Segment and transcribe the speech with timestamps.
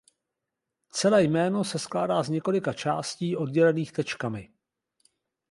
[0.89, 4.49] Celé jméno se skládá z několika částí oddělených tečkami.